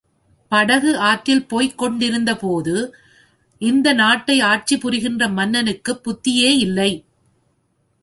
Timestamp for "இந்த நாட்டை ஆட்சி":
3.61-4.77